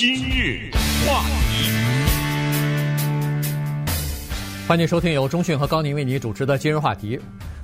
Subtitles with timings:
[0.00, 0.70] 今日
[1.06, 1.70] 话题，
[4.66, 7.20] 欢迎收听由中讯和高宁为你主持的今日话题。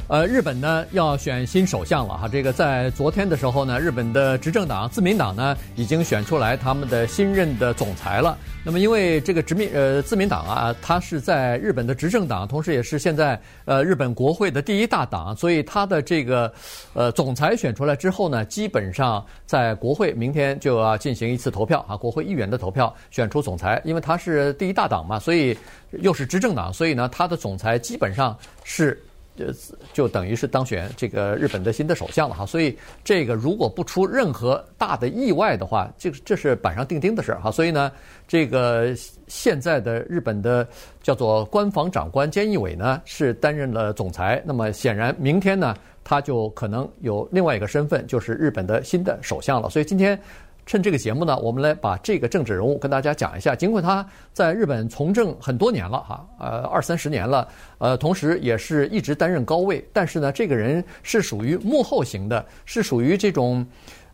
[0.08, 2.28] 呃，日本呢要选新首相了哈。
[2.28, 8.38] 这个在昨天的时候呢，日本的执政党自民党呢已经选出来他们的新任的总裁了。
[8.64, 16.52] 那么因为这个执民呃自民党啊，它是在日本的执政党，同时也是现在呃日本国会的第一大党，所以它的这个
[16.93, 25.58] 呃总裁选出来之后呢，基本上在国会明天就要进行一次投票啊，国会议员的投票选出总裁，因为它是第一大党嘛，所以
[25.90, 29.02] 又是执政党，所以呢，它的总裁基本上是。
[29.36, 29.45] 就
[29.93, 37.51] 就等于是当选这个日本的新的首相了哈，所以这个如果不出任何大的意外的话，这个这是板上钉钉的事儿哈。
[37.51, 37.93] 所以呢，
[38.27, 38.95] 这个
[39.29, 40.67] 现在的日本的
[41.03, 49.69] 叫做官房长官菅义伟呢是担任了总裁，那么显然明天呢他就可能有另外一个身份，就是日本的新的首相了。
[49.69, 50.19] 所以今天。
[50.66, 53.55] 趁这个节目呢，我们来把这个政治人物跟大家讲一下。
[53.57, 63.66] 尽管他在日本从政很多年了哈，呃二三十年了，呃同时也是一直担任高位，但是呢，这个人是属于幕后型的，是属于这种。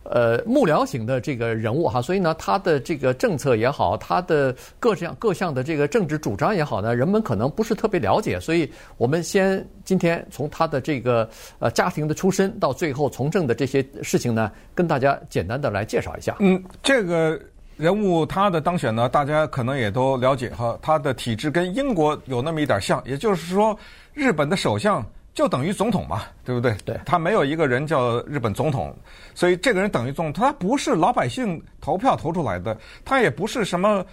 [0.04, 11.28] 呃，幕僚型的这个人物哈，所以呢，他的这个政策也好，他的各项各项的这个政治主张也好呢，人们可能不是特别了解，所以我们先今天从他的这个
[11.60, 16.36] 呃家庭的出身到最后从政的这些事情呢，跟大家简单的来介绍一下。
[16.40, 17.40] 嗯，这个
[17.76, 23.78] 人物他的当选呢，大家可能也都了解哈，他的体制跟英国有那么一点像，也就是说，
[24.12, 25.04] 日本的首相。
[25.34, 26.74] 就等于总统嘛，对不对？
[26.84, 28.94] 对，他没有一个人叫日本总统，
[29.34, 30.44] 所以这个人等于总统。
[30.44, 34.04] 他不是老百姓投票投出来的，他也不是什么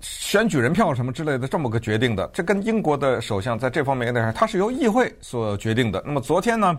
[0.00, 2.28] 选举人票什么之类的这么个决定的。
[2.32, 6.02] 这跟英国的首相在这方面有点像，他是由议会所决定的。
[6.04, 6.76] 那么昨天呢？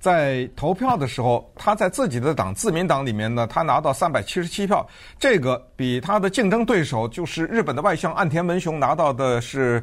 [0.00, 4.86] 在投票的时候，他在自己的党自民党里面呢，他拿到三百七十七票，
[5.18, 9.82] 这个比他的竞争对手就是日本的外相岸田文雄拿到的是，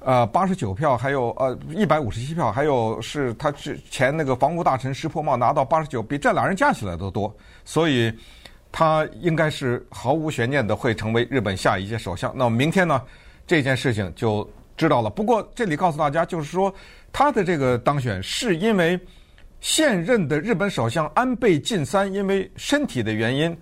[0.00, 7.34] 呃八十九票，还有呃一百五十七票，还有是他之前那个防务大臣石破茂拿到八十九，比这俩人加起来都多，
[7.64, 8.12] 所以
[8.70, 12.30] 他应该是毫无悬念的会成为日本下一届首相。
[12.36, 13.00] 那么明天呢，
[13.46, 14.46] 这件事情就
[14.76, 15.08] 知道了。
[15.08, 16.70] 不过这里告诉大家，就是说
[17.10, 19.00] 他的这个当选是因为。
[19.62, 23.56] 现任的日本首相安倍晋三因为身体的原因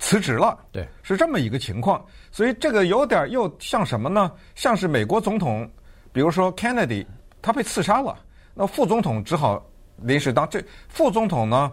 [0.00, 2.04] 辞职了，对，是这么一个情况。
[2.32, 4.32] 所以这个有点又像什么呢？
[4.56, 5.70] 像是美国总统，
[6.12, 7.06] 比如说 Kennedy，
[7.40, 8.18] 他被刺杀了，
[8.52, 9.64] 那副总统只好
[9.96, 10.46] 临时当。
[10.50, 11.70] 这副总统呢，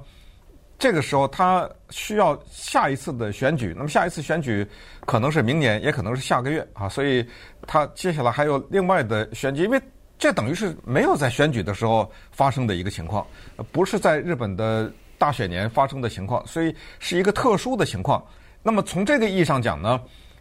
[0.78, 4.64] 这个时候他需要下一次的选举，那么下一次选举
[5.08, 7.28] 可能是明年，也可能是下个月啊，所以
[7.66, 9.81] 他接下来还有另外的选举，因为。
[10.19, 13.25] 这等于是没有在选举的时候发生的一个情况，
[13.72, 18.22] 不是在日本的大选年发生的情况，所以是一个特殊的情况。
[18.62, 19.97] 那么从这个意义上讲呢，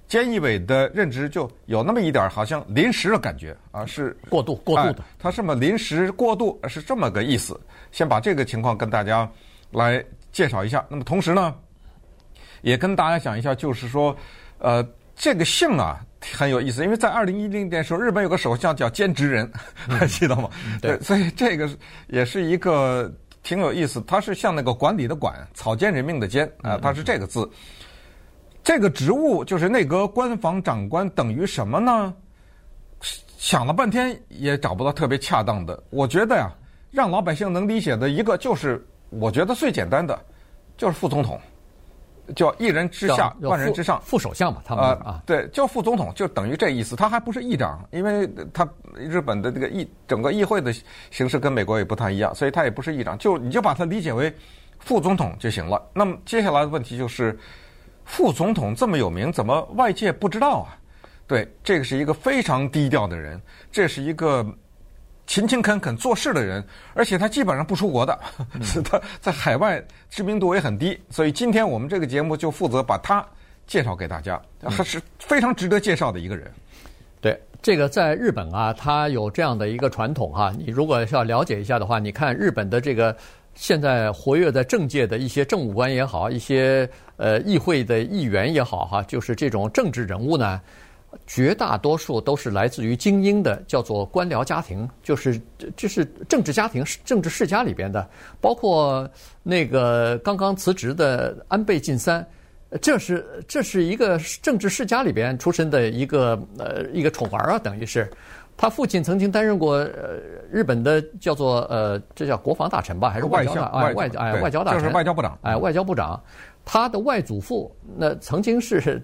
[0.09, 7.59] 菅义伟的任职就有那么一点好像临时的感觉啊，是过渡过渡的，他这么临时过渡是这么个意思。
[7.93, 9.31] 先把这个情况跟大家
[9.71, 10.85] 来介绍一下。
[10.89, 11.55] 那么同时呢，
[12.63, 14.15] 也跟大家讲一下，就是说，
[14.59, 14.85] 呃，
[15.15, 16.05] 这个姓啊。
[16.21, 19.51] 很有意思，因为在二零一零年的时候，日本有个首相叫菅直人，
[19.89, 20.51] 还记得吗？
[20.67, 21.69] 嗯、对，所以这个
[22.09, 23.13] 也是一个
[23.43, 24.01] 挺有意思。
[24.03, 27.41] 他是像那个管理的管，草菅人命的菅啊，他是这个字。
[27.43, 27.51] 嗯、
[28.65, 32.13] 这个职务就是内阁官房长官，等于什么呢？
[33.37, 35.81] 想了半天也找不到特别恰当的。
[35.91, 36.53] 我觉得呀，
[36.91, 40.19] 让老百姓能理解的一个就是，我觉得最简单的
[40.77, 41.41] 就是副总统。
[42.35, 46.95] 叫一人之下，万人之上，副首相嘛，他们啊，对，叫副总统，就等于这意思。
[46.97, 50.73] 他还不是议长，因为他日本的这个议整个议会的
[51.11, 53.17] 形式跟美国也不太一样，所以他也不是议长。
[53.19, 54.33] 就你就把他理解为
[54.79, 55.83] 副总统就行了。
[55.93, 57.39] 那么接下来的问题就是，
[58.05, 60.77] 副总统这么有名，怎么外界不知道啊？
[61.27, 63.41] 对，这个是一个非常低调的人，
[63.71, 64.47] 这是一个。
[65.29, 68.19] 勤勤恳恳做事的人，而且他基本上不出国的，
[68.63, 73.25] 是 他在海外知名度也很低，所以今天我们这个节目就负责把他
[73.67, 76.51] 介绍给大家，还是非常值得介绍的一个人。
[77.21, 83.15] 对，这个在日本啊，他有这样的一个传统哈，你如果要了解一下的话，你看日本的这个
[83.55, 86.89] 现在活跃在政界的一些政务官也好，一些
[87.19, 90.59] 呃议会的议员也好哈，就是这种政治人物呢。
[91.27, 95.41] 绝大多数都是来自于精英的，叫做官僚家庭，就是
[95.75, 98.07] 这是政治家庭、政治世家里边的，
[98.41, 99.09] 包括
[99.43, 102.27] 那个刚刚辞职的安倍晋三，
[102.83, 108.11] 这是这是一个政治世家里边出身的一个呃一个宠儿啊，等于是
[108.57, 110.19] 他父亲曾经担任过呃
[110.51, 116.23] 日本的叫做呃这叫国防大臣吧，还是外交大外外哎外交大臣，就是外交部长，哎外交部长。
[116.67, 119.03] 他的外祖父那曾经是。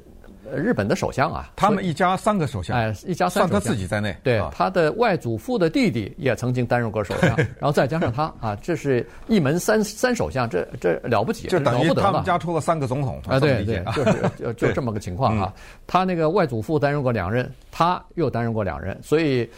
[0.55, 4.17] 日本的首相啊，他们一家三个首相，哎，一家三个算他自己在内。
[4.23, 15.53] 对，啊、他的外祖父的弟弟也曾经担任过首相， 然后再加上他啊，这是一门三三首相，这这了不起，就等于他们家出了三个总统啊，对对， 就是就就这么个 情况啊。
[15.87, 19.49] 他那个外祖父担任过两任，他又担任过两任，所以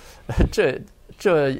[0.52, 0.80] 这
[1.18, 1.56] 这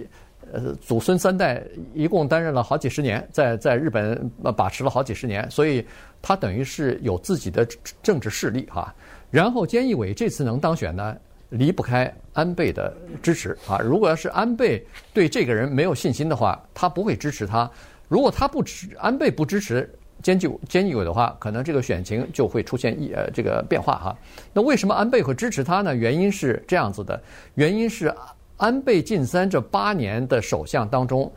[0.53, 1.63] 呃祖孙三代
[1.95, 5.85] 一共担任了好几十年，在在日本把持了好几十年，所以
[6.23, 7.67] 他等于是有自己的
[8.03, 8.95] 政治势力哈。
[9.31, 11.17] 然后，菅义伟这次能当选呢，
[11.51, 13.79] 离不开安倍的支持啊。
[13.79, 17.69] 如果要是安倍对这个人没有信心的话，他不会支持他。
[18.09, 19.93] 如果他不支安倍不支持
[20.23, 24.17] 菅义菅义伟的话，可能这个选情就会出现一呃这个变化哈。
[24.53, 25.95] 那为什么安倍会支持他呢？
[25.95, 27.21] 原因是这样子的，
[27.55, 28.15] 原因是
[28.57, 31.31] 安倍晋三这八年的首相当中，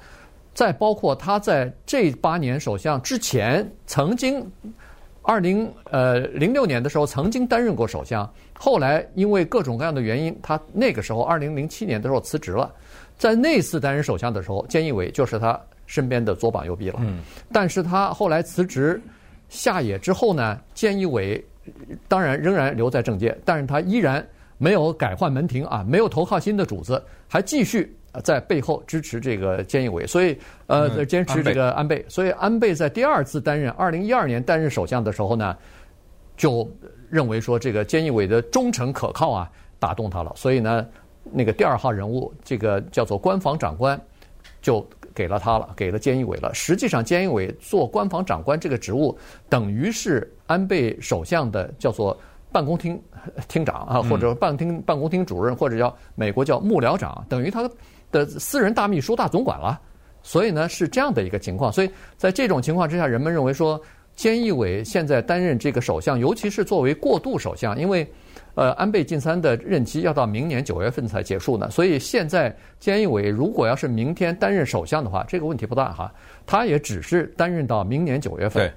[0.53, 4.49] 在包括他在这八年首相之前曾经。
[5.29, 8.27] 二零呃零六年的时候，曾经担任过首相，
[8.57, 12.73] 后来因为各种各样的原因，他那个时候二零零七年的时候辞职了。
[13.15, 16.95] 在那次担任首相的时候，菅义伟就是他身边的左膀右臂了。
[17.01, 17.19] 嗯，
[17.53, 18.99] 但是他后来辞职
[19.49, 21.45] 下野之后呢，菅义伟
[22.07, 24.27] 当然仍然留在政界，但是他依然
[24.57, 27.95] 没有改换门庭啊，没有投靠新的主子，还继续。
[28.23, 32.03] 在背后支持这个菅义伟，所以呃，坚持这个安倍。
[32.07, 35.55] 所以安倍在第二次担任二零一二年担任首相的时候呢，
[36.35, 36.69] 就
[37.09, 40.33] 认为说这个菅义伟的忠诚可靠啊，打动他了。
[40.35, 40.85] 所以呢，
[41.23, 43.99] 那个第二号人物，这个叫做官房长官，
[44.59, 44.83] 就
[45.13, 46.51] 给了他了，给了菅义伟了。
[46.53, 49.15] 实际上，菅义伟做官房长官这个职务，
[49.47, 52.19] 等于是安倍首相的叫做
[52.51, 52.99] 办公厅
[53.47, 57.69] 厅长啊，或者办厅办公厅主任，或者叫美国叫幕僚长，等于他。
[58.11, 59.79] 的私人大秘书大总管了，
[60.23, 61.71] 所以呢是这样的一个情况。
[61.71, 63.79] 所以在这种情况之下，人们认为说，
[64.17, 68.05] 菅义伟现在担任这个首相，尤其是作为过渡首相，因为
[68.55, 71.69] 呃安倍晋三的任期要到明年九月份才结束呢。
[71.69, 76.13] 所以现在菅义伟如果要是明天担任首相的话，这个问题不大哈，
[76.45, 78.67] 他也只是担任到明年九月份。
[78.67, 78.73] 对。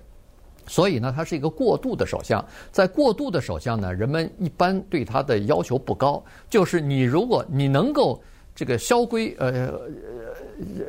[0.69, 2.45] 所以呢，他是一个过渡的首相。
[2.71, 8.23] 在过渡的首相呢，人们一般对他的要求不高，就是你如果你能够。
[8.55, 9.73] 这个萧规呃，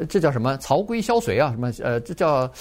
[0.10, 0.58] 这叫什么？
[0.58, 1.50] 曹规萧随啊？
[1.52, 1.72] 什么？
[1.82, 2.52] 呃，这叫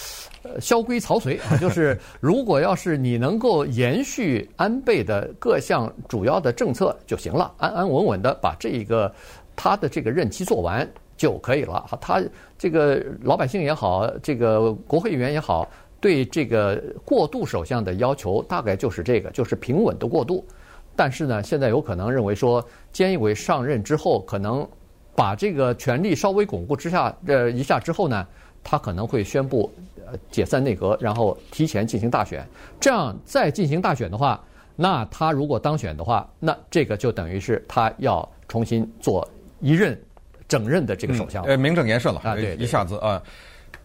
[0.60, 1.56] 萧规曹随啊？
[1.60, 9.12] 就是如果要是你能够延续安倍的各项主要的政策就行了，安安稳稳的把这一个
[9.56, 11.98] 他的这个任期做完就可以了。
[12.00, 12.22] 他
[12.56, 15.69] 这个老百姓也好，这个国会议员也好，
[16.00, 20.46] 对这个过渡首相的要求大概就是这个，就是平稳的过渡。
[20.94, 22.64] 但是呢，现在有可能认为说，
[22.94, 24.64] 菅义伟上任之后可能。
[25.14, 28.26] 把这个权力稍微巩固之下，呃一下之后呢，
[28.64, 29.70] 他可能会宣布
[30.06, 32.46] 呃解散内阁，然后提前进行大选。
[32.80, 34.42] 这样再进行大选的话，
[34.74, 39.28] 那他如果当选的话，那这个就等于是他要重新做
[39.60, 40.00] 一任
[40.48, 43.22] 整任的这个首相，呃，名正言顺了啊，对，一下子啊。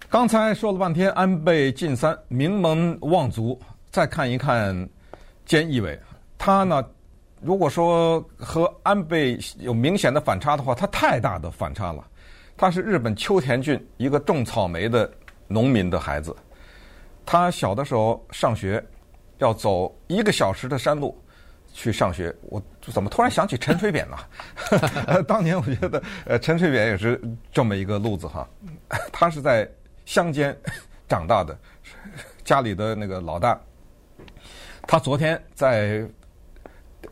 [0.09, 3.59] 刚才说了半天安倍晋三名门望族，
[3.91, 4.73] 再看一看
[5.45, 5.99] 菅义伟，
[6.37, 6.81] 他呢？
[7.39, 12.05] 如果说和安倍有明显的反差的话，他太大的反差了。
[12.57, 15.09] 他是日本秋田郡一个种草莓的
[15.47, 16.35] 农民的孩子，
[17.23, 18.83] 他小的时候上学
[19.37, 21.15] 要走一个小时的山路
[21.71, 22.35] 去上学。
[22.41, 24.17] 我怎么突然想起陈水扁呢？
[25.27, 28.49] 当年我觉得，呃，陈水扁也是这么一个路子哈。
[29.11, 29.69] 他是在
[30.05, 30.57] 乡间
[31.07, 31.55] 长大的，
[32.43, 33.59] 家里的那个老大。
[34.87, 36.03] 他昨天在。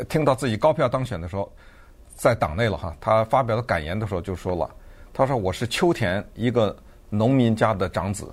[0.10, 1.52] 听到自己高票当选的时候，
[2.16, 4.70] 在党内了哈，他发表的感言的时候就说了
[5.14, 6.76] ：“他说我是秋田一个
[7.10, 8.32] 农民家的长子，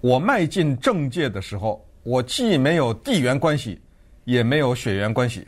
[0.00, 3.80] 我迈进政界的时候，我既没有地缘关系，
[4.24, 5.46] 也没有血缘关系，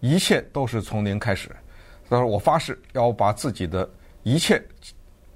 [0.00, 1.50] 一切都是从零开始。
[2.08, 3.88] 他说我发誓要把自己的
[4.24, 4.60] 一切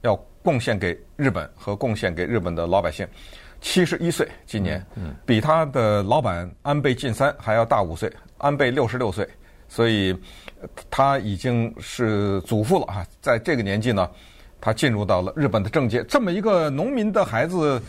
[0.02, 3.06] 要贡献给日本和贡献给日本的老百姓。
[3.64, 4.84] 七十一岁，今年
[5.24, 9.26] 比他的老板安倍晋三还要大五岁。”安倍六十六岁，
[9.68, 10.14] 所以
[10.90, 13.06] 他已经是祖父了啊！
[13.22, 14.06] 在这个年纪呢，
[14.60, 16.04] 他进入到了日本的政界。
[16.04, 17.80] 这么一个农民的孩子，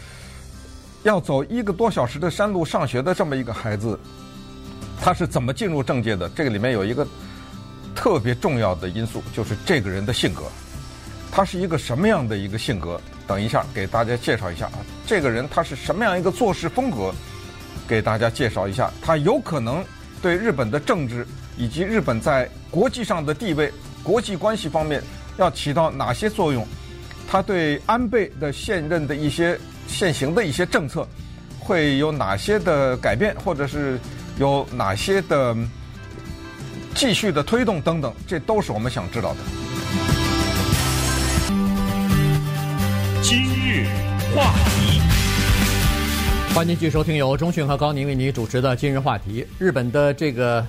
[1.04, 4.00] 要走一个多小时的山路上学的这么一个孩子，
[5.02, 6.30] 他是怎么进入政界的？
[6.30, 7.06] 这个里面有一个
[7.94, 10.44] 特别重要的因素，就是这个人的性格。
[11.36, 12.98] 他是一个什么样的一个性格？
[13.28, 14.80] 等一下给大家介绍一下啊！
[15.06, 17.14] 这个人他是什么样一个做事风格？
[17.86, 19.84] 给大家介绍一下，他有可能。
[20.22, 21.28] 对日本的政治
[21.58, 25.04] 以及日本在国际上的地位、国际关系方面
[25.36, 26.66] 要起到哪些作用？
[27.28, 31.06] 他对安倍的现任的一些现行的一些政策
[31.60, 34.00] 会有哪些的改变，或者是
[34.40, 35.54] 有哪些的
[36.96, 39.65] 继续的推动等等，这都是我们想知道的。
[44.36, 45.02] 话题，
[46.54, 49.44] 欢迎继续收听由中讯和高宁为你主持的《今日话题》。
[49.58, 50.66] 日本的这个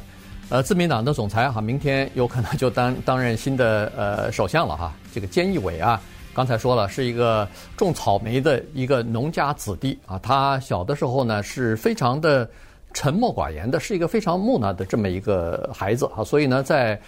[0.48, 4.92] 呃自民党的总裁哈，明天有可能就担担任新的呃首相了哈。
[5.12, 6.00] 这个菅义伟啊，
[6.34, 12.48] 刚才说了是一个种草莓的一个农家子弟啊，他小的时候呢是非常的
[12.94, 17.00] 沉默寡言的，是一个非常木讷的这么一个孩子啊，所以呢在。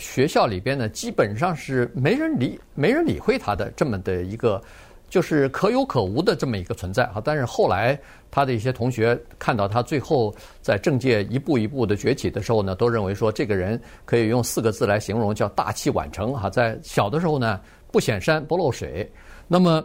[0.00, 4.60] 学校里边呢，基本上是没人理、没人理会他的这么的一个，
[5.08, 7.22] 就是可有可无的这么一个存在啊。
[7.24, 7.98] 但是后来
[8.30, 16.50] 他的一些同学看到他最后在政界一步一步的崛起的时候呢，都认为说这个人可以用四个字来形容，叫大器晚成哈。
[16.50, 17.60] 在小的时候呢，
[17.90, 19.10] 不显山不漏水。
[19.48, 19.84] 那么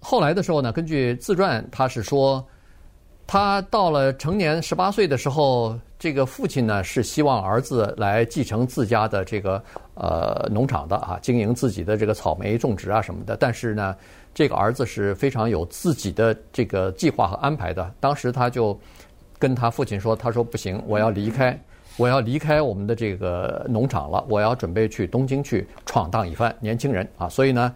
[0.00, 2.44] 后来的时候呢，根据自传，他是说。
[3.26, 13.34] 他到了成年十八岁的时候，这个父亲呢是希望儿子来继承自家的这个呃农场的啊，经营自己的这个草莓种植啊什么的。
[13.34, 13.96] 但是呢，
[14.34, 17.90] 这个儿子是非常有自己的这个计划和安排的。
[18.00, 18.78] 当时他就
[19.38, 21.58] 跟他父亲说：“他说不行，我要离开，
[21.96, 27.74] 我要离开我们的这个农场了，我要准备去东京去闯荡一番。”年轻人啊，所以呢，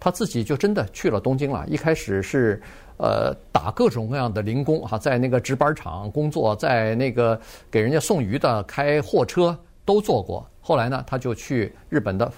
[0.00, 1.64] 他自己就真的去了东京了。
[1.68, 2.60] 一开始是。
[3.02, 7.40] 呃，打各种各样的零工哈，在那个纸板厂工作，在那个
[7.70, 10.46] 给人家送鱼的、开货车都做过。
[10.60, 12.30] 后来呢，他就去日本的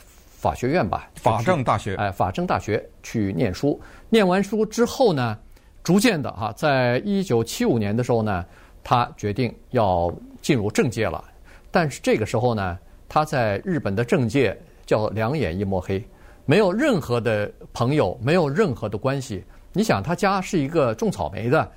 [0.42, 3.80] 法学院吧，法政大学，哎，法政大学去念书。
[4.08, 5.38] 念完书之后呢，
[5.84, 8.44] 逐渐的哈，在一九七五年的时候呢，
[8.82, 11.22] 他决定要进入政界了。
[11.70, 12.76] 但是这个时候呢，
[13.08, 16.04] 他在日本的政界叫两眼一抹黑，
[16.44, 19.44] 没有任何的朋友，没有任何的关系。
[19.72, 21.70] 你想，他家是一个种草莓的，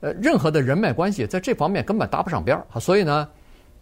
[0.00, 2.78] 呃，任何的人脉关系在这方面根本搭不上边儿啊。
[2.78, 3.26] 所以呢，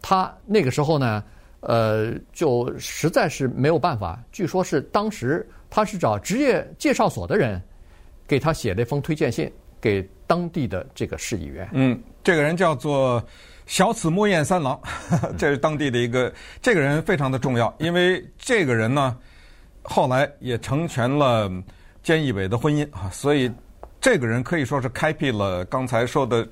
[0.01, 1.21] 他那个时候呢，
[1.61, 4.21] 呃，就实在是没有办法。
[4.31, 7.61] 据说是当时他是找职业介绍所的人
[8.27, 9.51] 给他写了一封推荐信，
[9.81, 11.69] 给当地的这个市议员。
[11.73, 13.23] 嗯，这个人叫做
[13.65, 14.79] 小此木彦三郎，
[15.37, 16.33] 这是当地的一个。
[16.61, 19.17] 这个人非常的重要，因为这个人呢，
[19.81, 21.51] 后来也成全了。
[22.01, 23.51] 菅义伟的婚姻啊，所以
[23.99, 26.47] 这个人可以说是开辟了刚才说的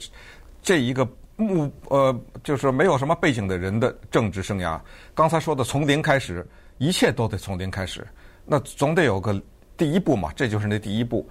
[0.61, 1.07] 这一个
[1.37, 2.13] 目呃，
[2.43, 4.77] 就是没有什么背景的人的政治生涯。
[5.15, 6.45] 刚才说的从零开始，
[6.77, 8.05] 一切都得从零开始，
[8.45, 9.41] 那总得有个
[9.77, 11.27] 第一步嘛，这就是那第一步。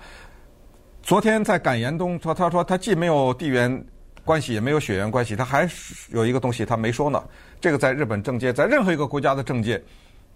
[1.03, 3.85] 昨天在感言中说，他说他既没有地缘
[4.25, 5.69] 关系，也没有血缘关系，他还
[6.11, 7.23] 有一个东西他没说呢。
[7.61, 9.83] 这个在日本政界，在任何一个国家的政界，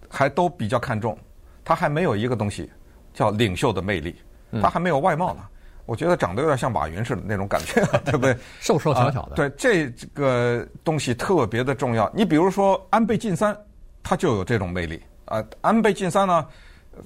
[0.08, 1.16] 还都比较看重。
[1.64, 2.70] 他还没有一个东西。
[3.12, 4.14] 叫领袖的魅力，
[4.62, 5.42] 他还没有外貌呢。
[5.90, 8.32] 我觉得长得有点像马云似的那种感觉，对不对？
[8.62, 9.34] 瘦瘦小小的。
[9.34, 12.08] 对，这个东西特别的重要。
[12.14, 13.56] 你比如说安倍晋三，
[14.00, 15.44] 他就有这种魅力啊。
[15.62, 16.46] 安倍晋三呢，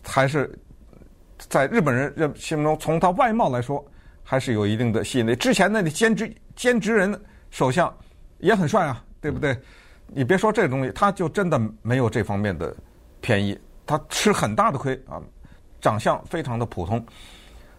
[0.06, 0.54] 还是
[1.38, 3.82] 在日本人认心目中，从他外貌来说，
[4.22, 5.34] 还是有一定的吸引力。
[5.34, 7.18] 之前那里菅直菅直人
[7.50, 7.90] 首相
[8.36, 9.58] 也很帅啊，对不对？
[10.08, 12.76] 你别说这个东西，他就真的没有这方面的
[13.22, 15.22] 便宜，他吃很大的亏啊。
[15.80, 17.02] 长相非常的普通，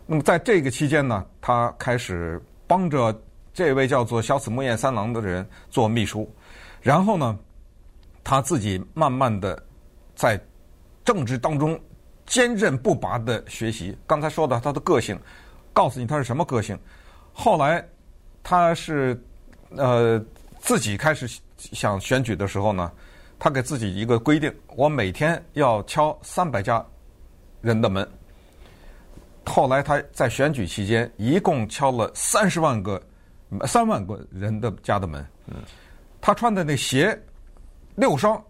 [0.05, 3.13] 那么在这个期间呢，他开始帮着
[3.53, 6.31] 这位叫做小此木彦三郎的人做秘书，
[6.81, 7.37] 然后呢，
[8.23, 9.61] 他自己慢慢的
[10.15, 10.39] 在
[11.03, 11.79] 政治当中
[12.25, 13.97] 坚韧不拔的学习。
[14.05, 15.19] 刚才说的他的个性，
[15.73, 16.77] 告诉你他是什么个性。
[17.33, 17.85] 后来
[18.43, 19.19] 他是
[19.69, 20.23] 呃
[20.59, 22.91] 自己开始想选举的时候呢，
[23.39, 26.85] 他给自己一个规定：我每天要敲三百家。
[27.61, 28.07] 人的门。
[29.45, 33.01] 后来他在选举期间，一共敲了三十万个、
[33.65, 35.25] 三万个人的家的门。
[36.19, 37.17] 他穿的那鞋
[37.95, 38.43] 六双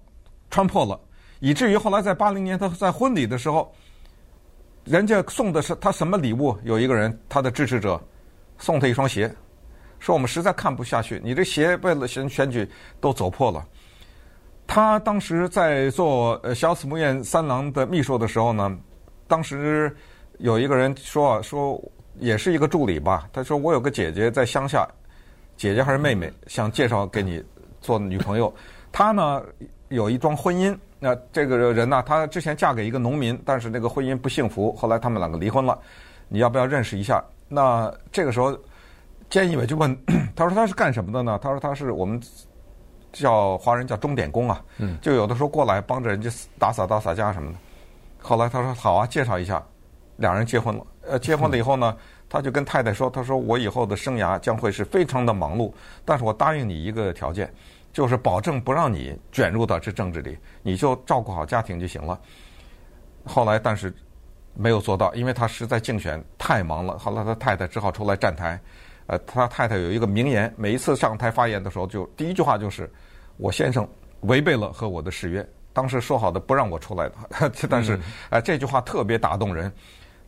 [0.50, 1.00] 穿破了，
[1.40, 3.72] 以至于后来在八零年他在婚礼的时候，
[4.84, 6.58] 人家送的是他什么礼物？
[6.64, 8.02] 有一个人他的支持者
[8.58, 9.32] 送他一双鞋，
[10.00, 12.68] 说我们实在看不下去，你这鞋为了选选举
[13.00, 13.64] 都走破了。
[14.66, 18.76] 他当时在做呃小此木彦三郎的秘书的时候呢。
[19.28, 19.92] 当时
[20.40, 21.82] 有一个人说说
[22.20, 24.88] 也是一个助理吧，他说我有个姐姐在乡下，
[25.58, 27.44] 姐姐还是妹妹，想介绍给你
[27.82, 28.54] 做女朋友。
[28.92, 29.42] 她呢
[29.90, 35.78] 有一桩婚姻，那这个人呢，她之前嫁给一个农民，但是那个婚姻不幸福，后来他们两个离婚了。
[36.28, 37.24] 你要不要认识一下？
[37.48, 38.58] 那这个时候，
[39.30, 39.96] 菅义伟就问，
[40.36, 41.38] 他说他是干什么的呢？
[41.42, 42.20] 他说他是我们
[43.14, 44.64] 叫华人叫钟点工啊，
[45.02, 47.58] 就有的时候过来帮着人家打扫打扫家什么的。
[48.20, 49.64] 后来他说好啊，介绍一下，
[50.18, 50.86] 两人结婚了。
[51.08, 55.72] 呃，结婚了以后呢，嗯、他就跟太太说：“他说我以后的生涯将会是非常的忙碌，
[56.04, 57.54] 但是我答应你一个条件，
[57.94, 62.20] 就是保证不让你卷入到这政治里，你就照顾好家庭就行了。”
[63.26, 63.94] 后来，但是
[64.54, 66.98] 没有做到，因为他实在竞选太忙了。
[66.98, 68.60] 后来他太太只好出来站台。
[69.08, 72.92] 呃，他太太有一个名言，每一次上台发言的时候，就第一句话就是
[73.38, 73.88] ：“我先生
[74.22, 77.16] 违背了和我的誓约。”当时说好的不让我出来的，
[77.70, 78.00] 但是
[78.32, 79.72] 呃这句话特别打动人。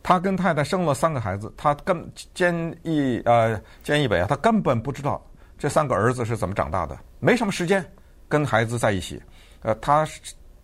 [0.07, 2.01] 他跟太太生了三个孩子，他跟
[2.33, 5.21] 菅义呃菅义伟啊，他根本不知道
[5.59, 7.85] 这三个儿子是怎么长大的，没什么时间
[8.29, 9.21] 跟孩子在一起。
[9.63, 10.07] 呃，他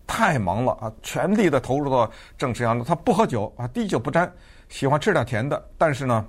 [0.06, 2.82] 太忙了啊，全力的投入到政治上。
[2.82, 4.32] 他不喝酒啊，滴酒不沾，
[4.70, 6.26] 喜欢吃点甜的，但是呢。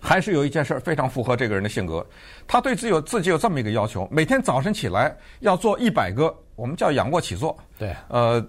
[0.00, 2.06] 还是有一件事非常符合这个人的性格，
[2.46, 7.56] 他对自己有自己有这么一个要求：每天早晨起来要做一百个，我们叫仰卧起坐。
[7.76, 8.44] 对，呃，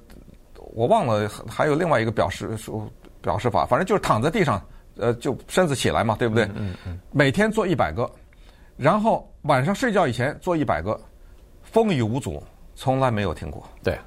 [0.75, 2.87] 我忘了还有另外一个表示说
[3.23, 4.61] 表示法，反正就是躺在地上，
[4.97, 6.43] 呃，就身子起来嘛，对不对？
[6.45, 6.75] 嗯嗯。
[6.85, 8.07] 嗯，每天做一百个，
[8.77, 10.99] 然后晚上睡觉以前做一百个，
[11.63, 12.43] 风雨无阻，
[12.75, 13.67] 从来没有停过。
[13.81, 13.97] 对，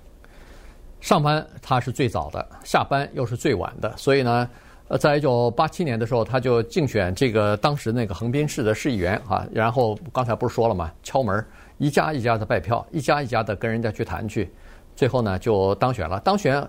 [1.01, 4.49] 上班他是最早的，下班又是最晚的，所以呢。
[4.89, 9.45] 呃，在一九八七年的时候，他就竞选这个当时那个横滨市的市议员啊。
[9.53, 10.93] 然后刚才不是说了吗？
[11.03, 11.45] 敲门，
[11.79, 14.49] 一家一家的拜票，一家一家的跟人家去谈去，
[14.95, 16.21] 最后呢就当选了。
[16.21, 16.65] 当选，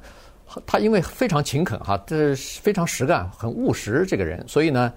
[0.65, 4.91] 他因为非常勤恳哈，这非常实干、很务实这个人，所以呢，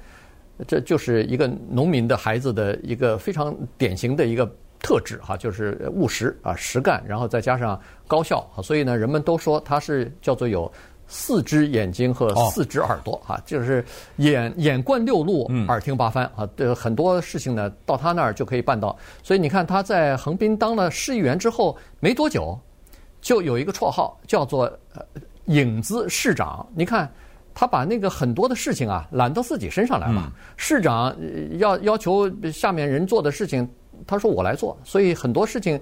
[0.66, 4.44] 这就是一个农民的孩子的一个非常典型的一个
[4.80, 10.70] 特质哈，就是务实啊、实干，然后再加上高效，所以呢，人们都说他是叫做有。
[11.12, 13.84] 四只眼睛和四只耳朵，哈，就是
[14.18, 18.96] 眼眼观六路，耳听八方，啊，这很多事情呢，到他那儿就可以办到。
[19.20, 22.56] 所以你看他在横滨当了市议员之后没多久，
[23.20, 24.72] 就有一个绰号叫做
[25.50, 26.66] “影子市长”。
[26.74, 27.08] 你看
[27.54, 30.32] 他把那个很多的事情啊揽到自己身上来了。
[30.56, 31.14] 市长
[31.58, 33.68] 要要求下面人做的事情，
[34.06, 34.76] 他说我来做。
[34.84, 35.80] 所以很多事情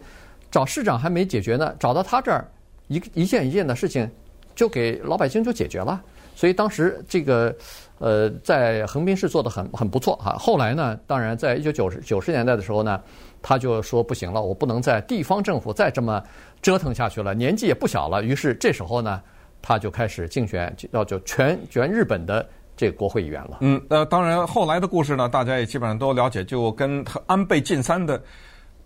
[0.51, 2.47] 找市长还没解决呢，找到他这儿
[2.89, 4.11] 一一件一件的事情。
[4.59, 6.03] 就给老百姓就解决了，
[6.35, 7.55] 所以当时这个
[8.01, 10.33] 呃，在横滨市做的很很不错哈。
[10.37, 13.01] 后来呢，当然在一九九十九十年代的时候呢，
[13.41, 16.21] 他就说不行了，我不能在地方政府再这么
[16.61, 18.21] 折腾下去了，年纪也不小了。
[18.21, 19.23] 于是这时候呢，
[19.61, 23.59] 他就开始竞选要就全全日本的这个国会议员了。
[23.61, 28.23] 嗯，呃，当然后来的故事呢，大家也基本上都了解，就跟安倍晋三的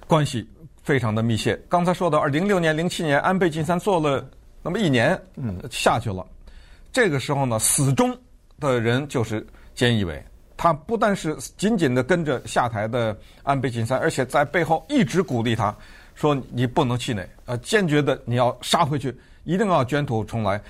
[0.06, 0.48] 关系
[0.82, 1.60] 非常的密切。
[1.68, 4.28] 刚才说到二零零六年、零七年，安倍晋三做了。
[4.62, 6.24] 那么一年，嗯，下去了。
[6.92, 8.16] 这个时候呢，死忠
[8.60, 10.22] 的人就是菅义伟。
[10.56, 15.74] 他不但是紧紧的跟着下台的安倍晋三，而且在背后一直鼓励他，
[16.14, 19.12] 说你不能气馁，呃，坚决的你要杀回去，
[19.44, 20.60] 一定要卷土重来。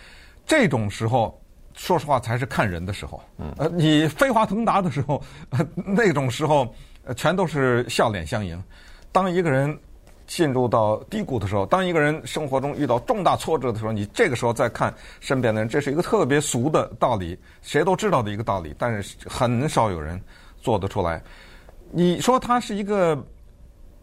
[0.46, 1.40] 这种时候，
[1.74, 3.22] 说实话才是看人的时候。
[3.38, 5.22] 嗯，呃，你飞黄腾达的时候，
[5.74, 6.74] 那种时候，
[7.16, 8.62] 全都是笑脸相迎。
[9.10, 9.78] 当一个人。
[10.24, 20.18] 进入到低谷的时候，当一个人生活中遇到重大挫折的时候，你这个时候再看身边的人，这是一个特别俗的道理，谁都知道的一个道理，但是很少有人
[20.62, 21.22] 做得出来。
[21.90, 23.14] 你说他是一个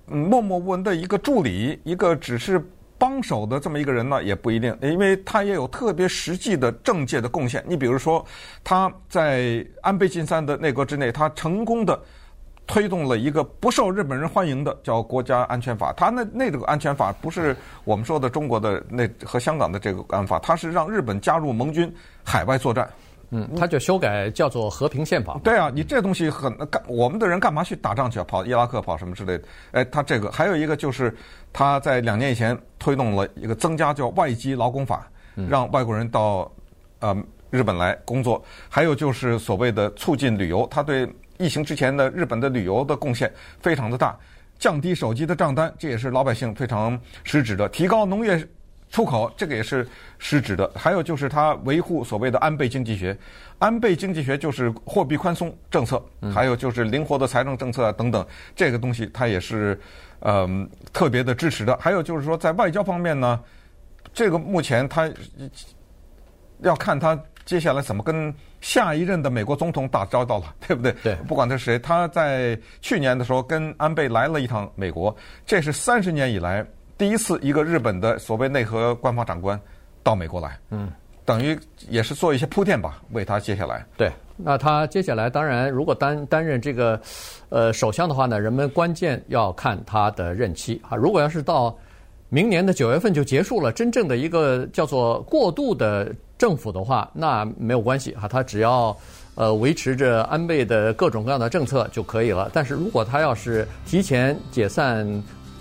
[0.05, 2.63] 默默无闻的一个助理，一个只是
[2.99, 7.63] 帮手的这么一个人呢，也不一定，因为他也有特别实际的政界的贡献。
[7.65, 8.23] 你比如说，
[8.63, 11.99] 他在安倍晋三的内阁之内，他成功的。
[12.71, 21.91] 推动了一个不受日本人欢迎的叫国家安全法，他那那个安全法不是我们说的中国的那和香港的这个安法，他是让日本加入盟军
[22.23, 22.87] 海外作战。
[23.31, 25.39] 嗯，他就修改叫做和平宪法。
[25.43, 28.25] 对啊，你这东西很干，我们的人干嘛去打仗去啊？
[28.27, 29.43] 跑伊拉克跑什么之类的？
[29.71, 31.15] 哎，他这个还有一个就是
[31.53, 35.07] 他在两年以前推动了一个增加叫外籍劳工法，
[35.49, 36.51] 让外国人到
[36.99, 37.15] 呃
[37.49, 38.43] 日本来工作。
[38.67, 41.07] 还有就是所谓的促进旅游，他对。
[41.41, 44.13] 疫情之前的日本的旅游的贡献非常的大，
[44.57, 48.45] 降低手机的账单，这也是老百姓非常实质的；提高农业
[48.89, 50.69] 出口，这个也是失职的。
[50.75, 53.17] 还有就是他维护所谓的安倍经济学，
[53.57, 58.25] 安倍经济学就是货币宽松政策，还有就是灵活的财政政策等等，
[58.55, 59.79] 这个东西他也是
[60.19, 61.77] 嗯、呃、特别的支持的。
[61.79, 63.39] 还有就是说在外交方面呢，
[64.13, 65.09] 这个目前他
[66.59, 67.19] 要看他。
[67.45, 70.91] 接下来怎么跟下一任的美国总统打交道了，对不对？
[71.01, 75.15] 对，不管他是谁，他在去年的时候跟安倍来了一趟美国，
[75.47, 76.63] 这是三十年以来
[76.99, 79.59] 第一次一个日本的所谓内阁官方长官
[80.03, 80.91] 到美国来，嗯，
[81.23, 81.57] 等于
[81.89, 83.85] 也是做一些铺垫吧，为他接下来。
[83.95, 86.99] 对，那他接下来当然如果担担任这个
[87.47, 91.73] 呃首相的话呢，人们关键要看他的任期啊，如果要是到
[92.27, 96.13] 明年的九月份就结束了，真正的一个叫做过渡的。
[96.39, 98.95] 政府的话，那没有关系哈，他只要
[99.35, 102.49] 呃维持着安倍的各种各样的政策就可以了。
[102.53, 105.05] 但是如果他要是提前解散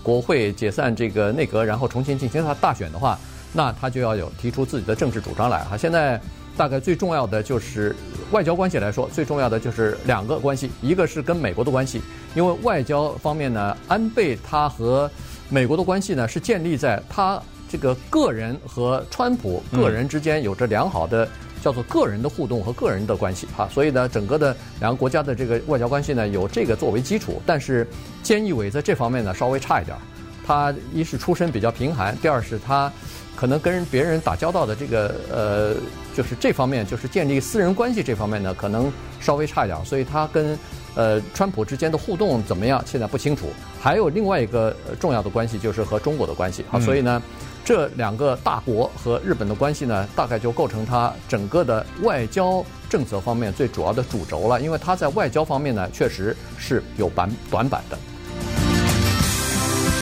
[0.09, 3.19] 国会、解散这个内阁，然后重新进行他大选的话，
[3.53, 5.77] 那他就要有提出自己的政治主张来哈。
[5.77, 6.19] 现在
[6.57, 7.95] 大概最重要的就是
[8.31, 12.01] 外交关系来说，最重要的就是两个关系，一个是跟美国的关系，
[12.35, 15.11] 因为外交方面呢，安倍他和
[15.51, 21.29] 美国的关系呢是建立在他这个个人和川普个人之间有着良好的
[21.69, 27.87] 叫做个人的互动和个人的关系哈，所以呢，整个的两个国家的这个外交关系呢有这个作为基础，但是
[28.25, 29.95] 菅义伟在这方面呢稍微差一点，
[30.47, 32.91] 他一是出身比较贫寒，第二是他。
[33.37, 35.75] 可能跟别人打交道的这个呃，
[36.13, 40.59] 就是这方面，就是建立私人关系这方面呢，可能稍微差一点，所以他跟
[40.97, 43.47] 呃川普之间的互动怎么样，现在不清楚。
[43.81, 46.65] 还有另外一个重要的关系，就是和中国的关系。
[46.69, 47.23] 好，所以呢，
[47.69, 54.59] 这两个大国和日本的关系呢，大概就构成他整个的外交政策方面最主要的主轴了。
[54.59, 57.99] 因为他在外交方面呢，确实是有板短板的。